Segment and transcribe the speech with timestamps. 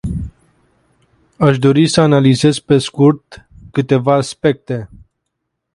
[1.37, 4.89] Aș dori să analizez pe scurt câteva aspecte.